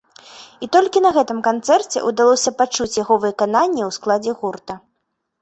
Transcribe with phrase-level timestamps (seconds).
[0.67, 4.73] І толькі на гэтым канцэрце ўдалося пачуць яго выкананне ў складзе гурта.